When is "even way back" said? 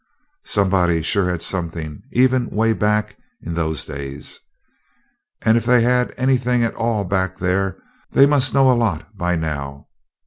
2.11-3.17